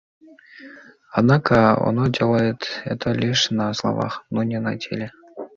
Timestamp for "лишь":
3.11-3.51